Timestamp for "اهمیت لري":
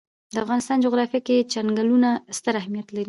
2.61-2.99